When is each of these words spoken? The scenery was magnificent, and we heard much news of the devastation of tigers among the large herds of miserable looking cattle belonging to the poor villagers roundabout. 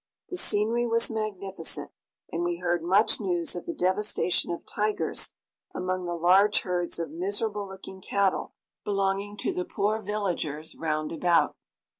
The 0.29 0.35
scenery 0.35 0.87
was 0.87 1.11
magnificent, 1.11 1.91
and 2.31 2.43
we 2.43 2.57
heard 2.57 2.81
much 2.81 3.19
news 3.19 3.55
of 3.55 3.67
the 3.67 3.73
devastation 3.75 4.49
of 4.51 4.65
tigers 4.65 5.29
among 5.75 6.05
the 6.07 6.15
large 6.15 6.61
herds 6.61 6.97
of 6.97 7.11
miserable 7.11 7.67
looking 7.67 8.01
cattle 8.01 8.55
belonging 8.83 9.37
to 9.37 9.53
the 9.53 9.63
poor 9.63 10.01
villagers 10.01 10.73
roundabout. 10.73 11.55